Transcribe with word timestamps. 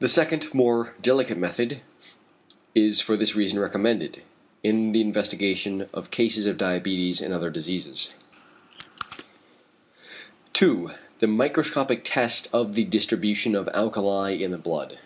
The 0.00 0.08
second 0.08 0.52
more 0.52 0.96
delicate 1.00 1.38
method 1.38 1.80
is 2.74 3.00
for 3.00 3.16
this 3.16 3.36
reason 3.36 3.60
recommended, 3.60 4.22
in 4.64 4.90
the 4.90 5.00
investigation 5.00 5.88
of 5.94 6.10
cases 6.10 6.44
of 6.46 6.56
diabetes 6.58 7.20
and 7.20 7.32
other 7.32 7.48
diseases. 7.48 8.12
2. 10.54 10.90
The 11.20 11.28
microscopic 11.28 12.00
test 12.02 12.48
of 12.52 12.74
the 12.74 12.82
distribution 12.82 13.54
of 13.54 13.68
alkali 13.72 14.30
in 14.42 14.50
the 14.50 14.58
blood. 14.58 14.98